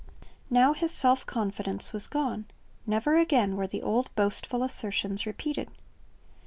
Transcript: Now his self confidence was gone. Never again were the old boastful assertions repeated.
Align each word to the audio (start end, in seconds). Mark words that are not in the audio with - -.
Now 0.49 0.73
his 0.73 0.89
self 0.89 1.27
confidence 1.27 1.93
was 1.93 2.07
gone. 2.07 2.45
Never 2.87 3.17
again 3.19 3.55
were 3.55 3.67
the 3.67 3.83
old 3.83 4.09
boastful 4.15 4.63
assertions 4.63 5.27
repeated. 5.27 5.69